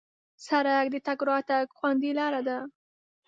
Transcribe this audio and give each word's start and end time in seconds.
سړک 0.45 0.85
د 0.91 0.95
تګ 1.07 1.19
راتګ 1.29 1.65
خوندي 1.77 2.11
لاره 2.19 2.41
ده. 2.47 2.57